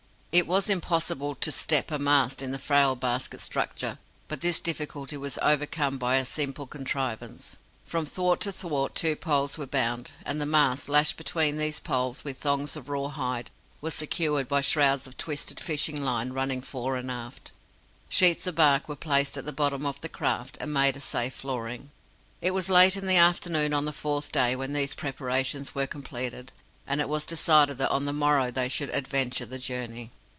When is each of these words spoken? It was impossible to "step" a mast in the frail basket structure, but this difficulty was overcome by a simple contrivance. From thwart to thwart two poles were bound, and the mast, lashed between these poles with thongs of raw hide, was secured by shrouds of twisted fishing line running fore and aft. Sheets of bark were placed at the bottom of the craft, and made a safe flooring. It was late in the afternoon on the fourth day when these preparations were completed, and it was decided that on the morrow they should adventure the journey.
It 0.33 0.47
was 0.47 0.69
impossible 0.69 1.35
to 1.35 1.51
"step" 1.51 1.91
a 1.91 1.99
mast 1.99 2.41
in 2.41 2.53
the 2.53 2.57
frail 2.57 2.95
basket 2.95 3.41
structure, 3.41 3.97
but 4.29 4.39
this 4.39 4.61
difficulty 4.61 5.17
was 5.17 5.37
overcome 5.41 5.97
by 5.97 6.15
a 6.15 6.23
simple 6.23 6.65
contrivance. 6.65 7.57
From 7.85 8.05
thwart 8.05 8.39
to 8.47 8.53
thwart 8.53 8.95
two 8.95 9.17
poles 9.17 9.57
were 9.57 9.67
bound, 9.67 10.11
and 10.25 10.39
the 10.39 10.45
mast, 10.45 10.87
lashed 10.87 11.17
between 11.17 11.57
these 11.57 11.81
poles 11.81 12.23
with 12.23 12.37
thongs 12.37 12.77
of 12.77 12.87
raw 12.87 13.09
hide, 13.09 13.49
was 13.81 13.93
secured 13.93 14.47
by 14.47 14.61
shrouds 14.61 15.05
of 15.05 15.17
twisted 15.17 15.59
fishing 15.59 16.01
line 16.01 16.31
running 16.31 16.61
fore 16.61 16.95
and 16.95 17.11
aft. 17.11 17.51
Sheets 18.07 18.47
of 18.47 18.55
bark 18.55 18.87
were 18.87 18.95
placed 18.95 19.35
at 19.35 19.43
the 19.43 19.51
bottom 19.51 19.85
of 19.85 19.99
the 19.99 20.07
craft, 20.07 20.55
and 20.61 20.73
made 20.73 20.95
a 20.95 21.01
safe 21.01 21.33
flooring. 21.33 21.91
It 22.39 22.51
was 22.51 22.69
late 22.69 22.95
in 22.95 23.05
the 23.05 23.17
afternoon 23.17 23.73
on 23.73 23.83
the 23.83 23.91
fourth 23.91 24.31
day 24.31 24.55
when 24.55 24.71
these 24.71 24.95
preparations 24.95 25.75
were 25.75 25.87
completed, 25.87 26.53
and 26.87 27.01
it 27.01 27.09
was 27.09 27.25
decided 27.25 27.77
that 27.79 27.91
on 27.91 28.05
the 28.05 28.13
morrow 28.13 28.49
they 28.49 28.69
should 28.69 28.91
adventure 28.91 29.45
the 29.45 29.59
journey. 29.59 30.09